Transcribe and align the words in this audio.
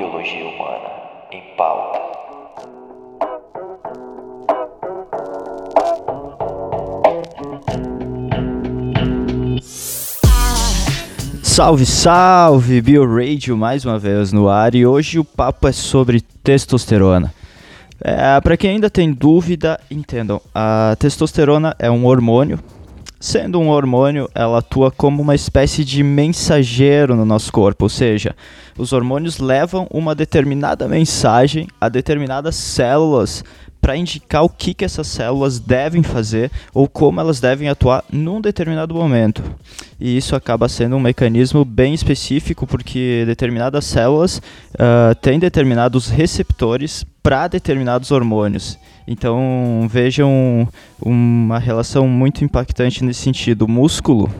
Biologia 0.00 0.46
Humana 0.46 0.88
em 1.30 1.42
Pauta. 1.58 2.00
Salve, 11.42 11.84
salve! 11.84 12.80
BioRadio 12.80 13.58
mais 13.58 13.84
uma 13.84 13.98
vez 13.98 14.32
no 14.32 14.48
ar 14.48 14.74
e 14.74 14.86
hoje 14.86 15.18
o 15.18 15.24
papo 15.24 15.68
é 15.68 15.72
sobre 15.72 16.22
testosterona. 16.42 17.34
É, 18.02 18.40
Para 18.40 18.56
quem 18.56 18.70
ainda 18.70 18.88
tem 18.88 19.12
dúvida, 19.12 19.78
entendam: 19.90 20.40
a 20.54 20.96
testosterona 20.98 21.76
é 21.78 21.90
um 21.90 22.06
hormônio. 22.06 22.58
Sendo 23.22 23.60
um 23.60 23.68
hormônio, 23.68 24.30
ela 24.34 24.60
atua 24.60 24.90
como 24.90 25.20
uma 25.20 25.34
espécie 25.34 25.84
de 25.84 26.02
mensageiro 26.02 27.14
no 27.14 27.26
nosso 27.26 27.52
corpo, 27.52 27.84
ou 27.84 27.88
seja, 27.90 28.34
os 28.78 28.94
hormônios 28.94 29.38
levam 29.38 29.86
uma 29.90 30.14
determinada 30.14 30.88
mensagem 30.88 31.68
a 31.78 31.90
determinadas 31.90 32.54
células 32.54 33.44
para 33.78 33.94
indicar 33.94 34.42
o 34.42 34.48
que, 34.48 34.72
que 34.72 34.86
essas 34.86 35.06
células 35.06 35.58
devem 35.58 36.02
fazer 36.02 36.50
ou 36.72 36.88
como 36.88 37.20
elas 37.20 37.40
devem 37.40 37.68
atuar 37.68 38.04
num 38.10 38.40
determinado 38.40 38.94
momento. 38.94 39.42
E 40.00 40.16
isso 40.16 40.34
acaba 40.34 40.66
sendo 40.66 40.96
um 40.96 41.00
mecanismo 41.00 41.62
bem 41.62 41.92
específico, 41.92 42.66
porque 42.66 43.24
determinadas 43.26 43.84
células 43.84 44.38
uh, 44.38 45.14
têm 45.20 45.38
determinados 45.38 46.08
receptores 46.08 47.04
para 47.22 47.48
determinados 47.48 48.10
hormônios. 48.10 48.78
Então 49.12 49.88
vejam 49.90 50.68
uma 51.04 51.58
relação 51.58 52.06
muito 52.06 52.44
impactante 52.44 53.04
nesse 53.04 53.20
sentido. 53.22 53.62
O 53.62 53.68
músculo 53.68 54.30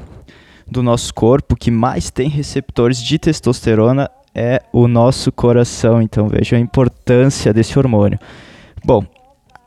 do 0.64 0.80
nosso 0.80 1.12
corpo 1.12 1.56
que 1.56 1.72
mais 1.72 2.08
tem 2.08 2.28
receptores 2.28 3.02
de 3.02 3.18
testosterona 3.18 4.08
é 4.32 4.62
o 4.72 4.86
nosso 4.86 5.32
coração. 5.32 6.00
Então 6.00 6.28
vejam 6.28 6.56
a 6.56 6.62
importância 6.62 7.52
desse 7.52 7.76
hormônio. 7.76 8.16
Bom, 8.84 9.04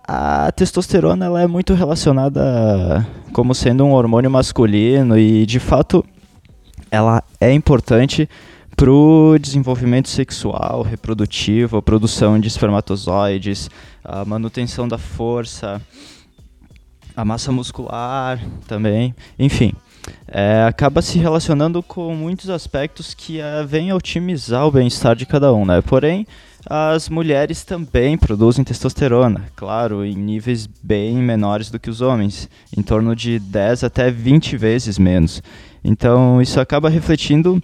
a 0.08 0.50
testosterona 0.54 1.26
ela 1.26 1.42
é 1.42 1.48
muito 1.48 1.74
relacionada 1.74 3.06
como 3.34 3.54
sendo 3.54 3.84
um 3.84 3.92
hormônio 3.92 4.32
masculino 4.32 5.18
e 5.18 5.46
de 5.46 5.60
fato 5.60 6.02
ela 6.90 7.22
é 7.42 7.52
importante 7.52 8.30
para 8.76 8.92
o 8.92 9.38
desenvolvimento 9.40 10.10
sexual, 10.10 10.82
reprodutivo, 10.82 11.82
produção 11.82 12.40
de 12.40 12.48
espermatozoides, 12.48 13.70
a 14.04 14.26
manutenção 14.26 14.88
da 14.88 14.98
força, 14.98 15.82
a 17.16 17.24
massa 17.24 17.52
muscular 17.52 18.40
também, 18.68 19.16
enfim. 19.38 19.74
É, 20.28 20.66
acaba 20.68 21.02
se 21.02 21.18
relacionando 21.18 21.82
com 21.82 22.14
muitos 22.14 22.50
aspectos 22.50 23.14
que 23.14 23.40
é, 23.40 23.64
vêm 23.64 23.94
otimizar 23.94 24.68
o 24.68 24.72
bem-estar 24.72 25.16
de 25.16 25.26
cada 25.26 25.54
um, 25.54 25.66
né? 25.66 25.82
Porém, 25.82 26.28
as 26.66 27.08
mulheres 27.08 27.64
também 27.64 28.18
produzem 28.18 28.66
testosterona, 28.66 29.46
claro, 29.56 30.04
em 30.04 30.16
níveis 30.16 30.68
bem 30.82 31.16
menores 31.18 31.70
do 31.70 31.80
que 31.80 31.90
os 31.90 32.02
homens, 32.02 32.50
em 32.76 32.82
torno 32.82 33.16
de 33.16 33.40
10 33.40 33.84
até 33.84 34.12
20 34.12 34.58
vezes 34.58 34.98
menos. 34.98 35.42
Então, 35.84 36.42
isso 36.42 36.60
acaba 36.60 36.90
refletindo 36.90 37.62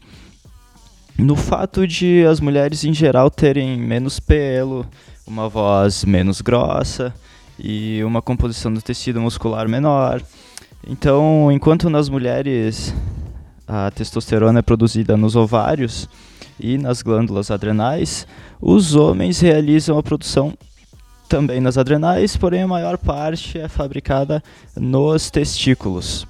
no 1.19 1.35
fato 1.35 1.85
de 1.85 2.25
as 2.25 2.39
mulheres 2.39 2.85
em 2.85 2.93
geral 2.93 3.29
terem 3.29 3.77
menos 3.77 4.19
pelo, 4.19 4.85
uma 5.27 5.49
voz 5.49 6.05
menos 6.05 6.39
grossa 6.39 7.13
e 7.59 8.01
uma 8.05 8.21
composição 8.21 8.73
do 8.73 8.81
tecido 8.81 9.19
muscular 9.19 9.67
menor. 9.67 10.21
Então, 10.87 11.51
enquanto 11.51 11.89
nas 11.89 12.07
mulheres 12.07 12.93
a 13.67 13.91
testosterona 13.91 14.59
é 14.59 14.61
produzida 14.61 15.17
nos 15.17 15.35
ovários 15.35 16.07
e 16.57 16.77
nas 16.77 17.01
glândulas 17.01 17.51
adrenais, 17.51 18.25
os 18.61 18.95
homens 18.95 19.41
realizam 19.41 19.97
a 19.97 20.03
produção 20.03 20.57
também 21.27 21.59
nas 21.59 21.77
adrenais, 21.77 22.37
porém 22.37 22.63
a 22.63 22.67
maior 22.67 22.97
parte 22.97 23.59
é 23.59 23.67
fabricada 23.67 24.41
nos 24.75 25.29
testículos. 25.29 26.25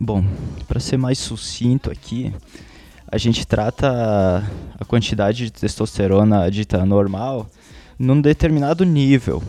Bom, 0.00 0.24
para 0.66 0.80
ser 0.80 0.96
mais 0.96 1.18
sucinto 1.18 1.90
aqui, 1.90 2.32
a 3.12 3.18
gente 3.18 3.46
trata 3.46 4.42
a 4.80 4.84
quantidade 4.86 5.44
de 5.44 5.52
testosterona 5.52 6.50
dita 6.50 6.86
normal 6.86 7.46
num 7.98 8.18
determinado 8.18 8.86
nível, 8.86 9.42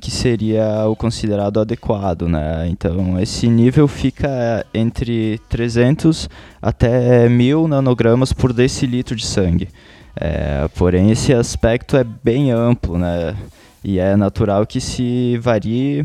que 0.00 0.10
seria 0.10 0.84
o 0.88 0.96
considerado 0.96 1.60
adequado, 1.60 2.26
né? 2.26 2.66
Então, 2.68 3.20
esse 3.20 3.48
nível 3.48 3.86
fica 3.86 4.66
entre 4.74 5.40
300 5.48 6.28
até 6.60 7.28
1000 7.28 7.68
nanogramas 7.68 8.32
por 8.32 8.52
decilitro 8.52 9.14
de 9.14 9.24
sangue. 9.24 9.68
É, 10.16 10.66
porém, 10.74 11.12
esse 11.12 11.32
aspecto 11.32 11.96
é 11.96 12.02
bem 12.02 12.50
amplo, 12.50 12.98
né? 12.98 13.36
E 13.84 14.00
é 14.00 14.16
natural 14.16 14.66
que 14.66 14.80
se 14.80 15.38
varie 15.38 16.04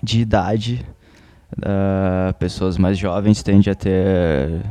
de 0.00 0.20
idade. 0.20 0.86
Uh, 1.58 2.32
pessoas 2.38 2.78
mais 2.78 2.96
jovens 2.96 3.42
tendem 3.42 3.72
a 3.72 3.74
ter 3.74 4.62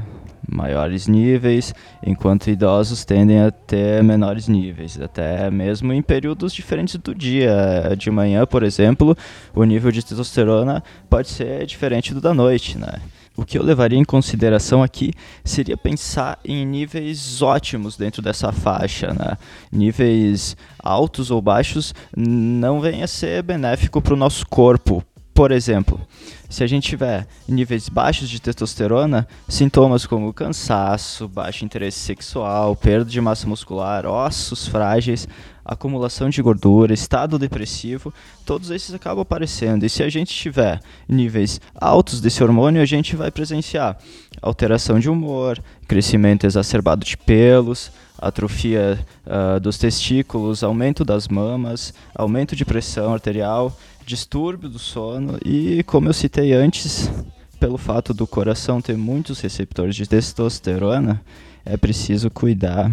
maiores 0.52 1.08
níveis, 1.08 1.74
enquanto 2.06 2.50
idosos 2.50 3.06
tendem 3.06 3.42
a 3.42 3.52
ter 3.52 4.04
menores 4.04 4.48
níveis, 4.48 5.00
até 5.00 5.50
mesmo 5.50 5.94
em 5.94 6.02
períodos 6.02 6.54
diferentes 6.54 6.96
do 6.96 7.14
dia. 7.14 7.96
De 7.98 8.10
manhã, 8.12 8.46
por 8.46 8.64
exemplo, 8.64 9.16
o 9.54 9.64
nível 9.64 9.92
de 9.92 10.04
testosterona 10.04 10.84
pode 11.10 11.30
ser 11.30 11.66
diferente 11.66 12.14
do 12.14 12.22
da 12.22 12.34
noite, 12.34 12.78
né? 12.78 13.00
O 13.40 13.46
que 13.46 13.58
eu 13.58 13.64
levaria 13.64 13.98
em 13.98 14.04
consideração 14.04 14.84
aqui 14.84 15.14
seria 15.46 15.78
pensar 15.78 16.38
em 16.44 16.66
níveis 16.66 17.42
ótimos 17.42 17.96
dentro 17.96 18.22
dessa 18.22 18.52
faixa. 18.52 19.14
Né? 19.14 19.38
Níveis 19.72 20.58
altos 20.78 21.32
ou 21.32 21.42
baixos 21.42 21.94
não 22.18 22.82
vem 22.82 23.02
a 23.02 23.08
ser 23.08 23.42
benéfico 23.42 24.02
para 24.02 24.14
o 24.14 24.18
nosso 24.18 24.46
corpo. 24.46 25.02
Por 25.34 25.54
exemplo, 25.54 26.02
se 26.50 26.64
a 26.64 26.68
gente 26.68 26.90
tiver 26.90 27.28
níveis 27.48 27.88
baixos 27.88 28.28
de 28.28 28.42
testosterona, 28.42 29.28
sintomas 29.48 30.06
como 30.06 30.34
cansaço, 30.34 31.28
baixo 31.28 31.64
interesse 31.64 32.00
sexual, 32.00 32.76
perda 32.76 33.10
de 33.10 33.22
massa 33.22 33.48
muscular, 33.48 34.06
ossos 34.08 34.68
frágeis, 34.68 35.28
acumulação 35.64 36.30
de 36.30 36.42
gordura, 36.42 36.92
estado 36.92 37.38
depressivo, 37.38 38.12
todos 38.44 38.72
esses 38.72 38.94
acabam 38.96 39.22
aparecendo. 39.22 39.86
E 39.86 39.90
se 39.90 40.02
a 40.02 40.10
gente 40.10 40.34
tiver 40.34 40.80
níveis 41.08 41.62
altos 41.76 42.20
desse 42.20 42.44
hormônio, 42.44 42.82
a 42.82 42.86
gente 42.86 43.16
vai 43.16 43.30
presenciar 43.30 43.98
alteração 44.42 45.00
de 45.00 45.10
humor, 45.10 45.62
crescimento 45.88 46.46
exacerbado 46.46 47.06
de 47.06 47.16
pelos, 47.16 47.92
atrofia 48.18 49.00
uh, 49.26 49.60
dos 49.60 49.78
testículos, 49.78 50.64
aumento 50.64 51.06
das 51.06 51.28
mamas, 51.28 51.94
aumento 52.16 52.56
de 52.56 52.66
pressão 52.66 53.14
arterial, 53.14 53.78
distúrbio 54.06 54.68
do 54.68 54.80
sono 54.80 55.38
e, 55.46 55.84
como 55.84 56.10
eu 56.10 56.14
citei 56.14 56.39
antes, 56.54 57.12
pelo 57.60 57.78
fato 57.78 58.14
do 58.14 58.26
coração 58.26 58.82
ter 58.82 58.98
muitos 58.98 59.40
receptores 59.42 59.96
de 59.96 60.08
testosterona, 60.08 61.22
é 61.66 61.78
preciso 61.78 62.30
cuidar 62.30 62.92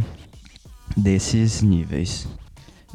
desses 0.97 1.62
níveis. 1.62 2.27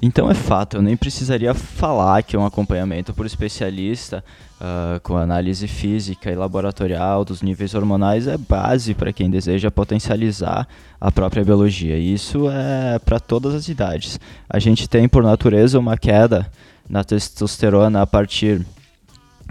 Então 0.01 0.31
é 0.31 0.34
fato, 0.34 0.78
eu 0.78 0.81
nem 0.81 0.97
precisaria 0.97 1.53
falar 1.53 2.23
que 2.23 2.35
um 2.35 2.44
acompanhamento 2.44 3.13
por 3.13 3.25
especialista 3.25 4.23
uh, 4.59 5.00
com 5.01 5.16
análise 5.16 5.67
física 5.67 6.31
e 6.31 6.35
laboratorial 6.35 7.23
dos 7.23 7.44
níveis 7.44 7.75
hormonais 7.75 8.25
é 8.25 8.35
base 8.35 8.95
para 8.95 9.13
quem 9.13 9.29
deseja 9.29 9.69
potencializar 9.69 10.68
a 11.00 11.12
própria 11.12 11.45
biologia. 11.45 11.97
E 11.97 12.13
isso 12.13 12.50
é 12.50 12.97
para 12.97 13.19
todas 13.19 13.53
as 13.53 13.68
idades. 13.68 14.19
A 14.50 14.57
gente 14.57 14.89
tem 14.89 15.07
por 15.07 15.21
natureza 15.21 15.77
uma 15.77 15.95
queda 15.95 16.50
na 16.89 17.03
testosterona 17.03 18.01
a 18.01 18.07
partir 18.07 18.65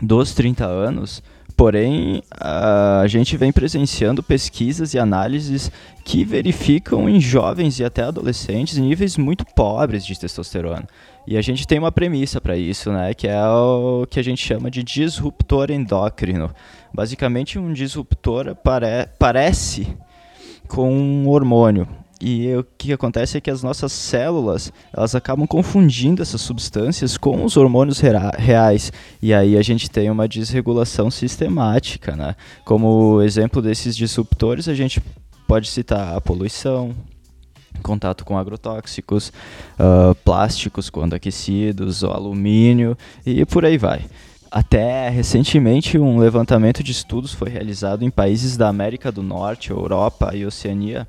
dos 0.01 0.35
30 0.35 0.67
anos, 0.67 1.23
Porém, 1.61 2.23
a 2.31 3.05
gente 3.07 3.37
vem 3.37 3.53
presenciando 3.53 4.23
pesquisas 4.23 4.95
e 4.95 4.99
análises 4.99 5.71
que 6.03 6.25
verificam 6.25 7.07
em 7.07 7.21
jovens 7.21 7.79
e 7.79 7.85
até 7.85 8.03
adolescentes 8.03 8.79
níveis 8.79 9.19
muito 9.19 9.45
pobres 9.55 10.07
de 10.07 10.19
testosterona. 10.19 10.89
E 11.27 11.37
a 11.37 11.43
gente 11.43 11.67
tem 11.67 11.79
uma 11.79 11.93
premissa 11.93 12.41
para 12.41 12.57
isso, 12.57 12.91
né, 12.91 13.13
que 13.13 13.29
é 13.29 13.47
o 13.47 14.07
que 14.09 14.19
a 14.19 14.25
gente 14.25 14.43
chama 14.43 14.71
de 14.71 14.83
disruptor 14.83 15.71
endócrino. 15.71 16.51
Basicamente, 16.95 17.59
um 17.59 17.75
disruptor 17.75 18.55
pare 18.55 19.07
parece 19.19 19.87
com 20.67 20.91
um 20.91 21.29
hormônio. 21.29 21.87
E 22.21 22.55
o 22.55 22.65
que 22.77 22.93
acontece 22.93 23.39
é 23.39 23.41
que 23.41 23.51
as 23.51 23.63
nossas 23.63 23.93
células, 23.93 24.71
elas 24.93 25.15
acabam 25.15 25.47
confundindo 25.47 26.21
essas 26.21 26.43
substâncias 26.43 27.17
com 27.17 27.45
os 27.45 27.57
hormônios 27.57 27.99
reais. 28.01 28.93
E 29.23 29.33
aí 29.33 29.57
a 29.57 29.63
gente 29.63 29.91
tem 29.91 30.11
uma 30.11 30.29
desregulação 30.29 31.11
sistemática, 31.11 32.15
né? 32.15 32.37
Como 32.65 33.23
exemplo 33.23 33.63
desses 33.63 33.97
disruptores, 33.97 34.69
a 34.69 34.75
gente 34.75 35.03
pode 35.49 35.69
citar 35.69 36.15
a 36.15 36.21
poluição, 36.21 36.95
contato 37.83 38.25
com 38.25 38.37
agrotóxicos, 38.37 39.33
uh, 39.79 40.15
plásticos 40.17 40.91
quando 40.91 41.15
aquecidos, 41.15 42.05
alumínio 42.05 42.97
e 43.25 43.47
por 43.47 43.65
aí 43.65 43.79
vai. 43.79 44.05
Até 44.51 45.09
recentemente, 45.09 45.97
um 45.97 46.19
levantamento 46.19 46.83
de 46.83 46.91
estudos 46.91 47.33
foi 47.33 47.49
realizado 47.49 48.05
em 48.05 48.11
países 48.11 48.57
da 48.57 48.69
América 48.69 49.11
do 49.11 49.23
Norte, 49.23 49.71
Europa 49.71 50.33
e 50.35 50.45
Oceania, 50.45 51.07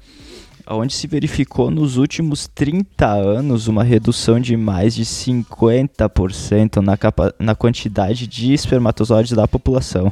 onde 0.67 0.93
se 0.93 1.07
verificou 1.07 1.69
nos 1.71 1.97
últimos 1.97 2.47
30 2.47 3.07
anos 3.07 3.67
uma 3.67 3.83
redução 3.83 4.39
de 4.39 4.55
mais 4.55 4.95
de 4.95 5.03
50% 5.03 6.77
na, 6.77 6.97
na 7.39 7.55
quantidade 7.55 8.27
de 8.27 8.53
espermatozoides 8.53 9.31
da 9.31 9.47
população. 9.47 10.11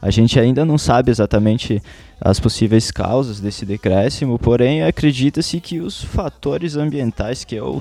A 0.00 0.10
gente 0.10 0.38
ainda 0.38 0.64
não 0.64 0.78
sabe 0.78 1.10
exatamente 1.10 1.82
as 2.20 2.38
possíveis 2.38 2.90
causas 2.90 3.40
desse 3.40 3.64
decréscimo, 3.64 4.38
porém 4.38 4.82
acredita-se 4.82 5.60
que 5.60 5.80
os 5.80 6.02
fatores 6.02 6.76
ambientais 6.76 7.44
que 7.44 7.56
eu 7.56 7.80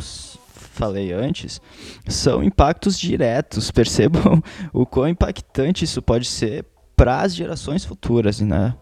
falei 0.76 1.14
antes 1.14 1.62
são 2.08 2.44
impactos 2.44 3.00
diretos. 3.00 3.70
Percebam 3.72 4.42
o 4.74 4.86
quão 4.86 5.08
impactante 5.08 5.86
isso 5.86 6.02
pode 6.02 6.28
ser 6.28 6.66
para 6.96 7.22
as 7.22 7.36
gerações 7.36 7.84
futuras, 7.84 8.40
né? 8.40 8.74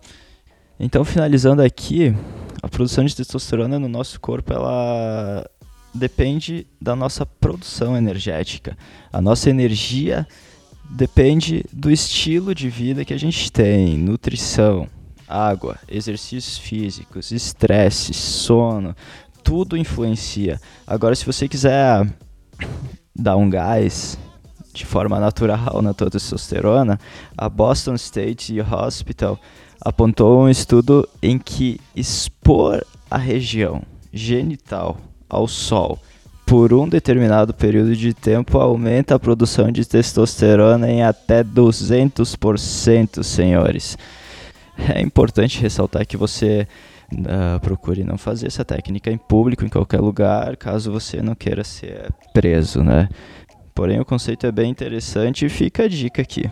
Então, 0.79 1.06
finalizando 1.06 1.62
aqui, 1.62 2.15
a 2.63 2.69
produção 2.69 3.04
de 3.04 3.13
testosterona 3.13 3.77
no 3.77 3.89
nosso 3.89 4.18
corpo 4.21 4.54
ela 4.54 5.45
depende 5.94 6.65
da 6.81 6.95
nossa 6.95 7.25
produção 7.25 7.98
energética. 7.98 8.77
A 9.12 9.21
nossa 9.21 9.50
energia 9.50 10.25
depende 10.89 11.65
do 11.74 11.92
estilo 11.92 12.56
de 12.56 12.69
vida 12.69 13.04
que 13.04 13.13
a 13.13 13.19
gente 13.19 13.51
tem, 13.51 13.98
nutrição, 13.98 14.88
água, 15.27 15.77
exercícios 15.89 16.57
físicos, 16.57 17.31
estresse, 17.31 18.13
sono, 18.13 18.95
tudo 19.44 19.75
influencia. 19.75 20.57
Agora, 20.88 21.15
se 21.15 21.25
você 21.25 21.50
quiser 21.50 22.07
dar 23.13 23.36
um 23.36 23.50
gás 23.50 24.18
de 24.74 24.86
forma 24.86 25.19
natural 25.19 25.81
na 25.81 25.94
tua 25.94 26.10
testosterona, 26.10 26.98
a 27.38 27.50
Boston 27.50 27.95
State 27.95 28.56
Hospital 28.62 29.38
apontou 29.83 30.44
um 30.44 30.50
estudo 30.50 31.07
em 31.21 31.38
que 31.38 31.80
expor 31.95 32.85
a 33.12 33.18
região 33.18 33.81
genital 34.12 34.97
ao 35.30 35.47
sol 35.47 36.00
por 36.45 36.74
um 36.74 36.88
determinado 36.88 37.53
período 37.53 37.95
de 37.95 38.13
tempo 38.13 38.59
aumenta 38.59 39.15
a 39.15 39.19
produção 39.19 39.71
de 39.71 39.85
testosterona 39.85 40.89
em 40.89 41.03
até 41.03 41.44
200%, 41.44 43.24
senhores. 43.24 43.97
É 44.77 45.01
importante 45.01 45.59
ressaltar 45.62 46.06
que 46.06 46.18
você 46.18 46.68
uh, 47.12 47.59
procure 47.59 48.03
não 48.03 48.18
fazer 48.18 48.47
essa 48.47 48.65
técnica 48.65 49.12
em 49.12 49.18
público, 49.18 49.65
em 49.65 49.69
qualquer 49.69 50.00
lugar, 50.00 50.57
caso 50.57 50.91
você 50.91 51.21
não 51.21 51.36
queira 51.36 51.63
ser 51.63 52.12
preso, 52.33 52.83
né? 52.83 53.07
Porém, 53.74 54.00
o 54.00 54.06
conceito 54.06 54.45
é 54.45 54.51
bem 54.51 54.69
interessante 54.69 55.45
e 55.45 55.50
fica 55.50 55.83
a 55.83 55.88
dica 55.88 56.21
aqui. 56.21 56.50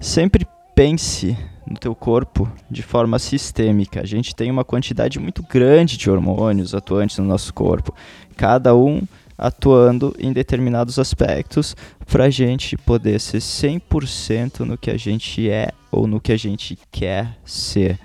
Sempre 0.00 0.46
pense 0.74 1.36
no 1.68 1.76
teu 1.76 1.94
corpo 1.94 2.50
de 2.70 2.82
forma 2.82 3.18
sistêmica. 3.18 4.00
A 4.00 4.06
gente 4.06 4.34
tem 4.34 4.50
uma 4.50 4.64
quantidade 4.64 5.18
muito 5.18 5.42
grande 5.42 5.96
de 5.96 6.10
hormônios 6.10 6.74
atuantes 6.74 7.18
no 7.18 7.24
nosso 7.24 7.52
corpo, 7.54 7.94
cada 8.36 8.74
um 8.74 9.02
atuando 9.36 10.14
em 10.18 10.32
determinados 10.32 10.98
aspectos 10.98 11.74
para 12.06 12.24
a 12.24 12.30
gente 12.30 12.76
poder 12.76 13.20
ser 13.20 13.38
100% 13.38 14.60
no 14.60 14.78
que 14.78 14.90
a 14.90 14.96
gente 14.96 15.50
é 15.50 15.70
ou 15.90 16.06
no 16.06 16.20
que 16.20 16.32
a 16.32 16.36
gente 16.36 16.78
quer 16.90 17.36
ser. 17.44 17.98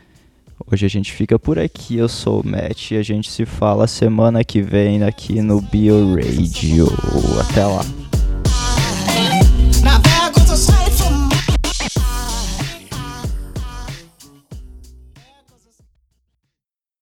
Hoje 0.69 0.85
a 0.85 0.89
gente 0.89 1.13
fica 1.13 1.37
por 1.37 1.59
aqui, 1.59 1.97
eu 1.97 2.09
sou 2.09 2.41
o 2.41 2.47
Matt 2.47 2.91
e 2.91 2.97
a 2.97 3.03
gente 3.03 3.29
se 3.31 3.45
fala 3.45 3.87
semana 3.87 4.43
que 4.43 4.61
vem 4.61 5.03
aqui 5.03 5.41
no 5.41 5.61
Bio 5.61 6.15
Radio. 6.15 6.87
Até 7.39 7.65
lá! 7.65 7.96